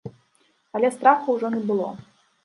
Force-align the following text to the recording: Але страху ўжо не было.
Але 0.79 0.89
страху 0.95 1.35
ўжо 1.35 1.47
не 1.57 1.61
было. 1.69 1.91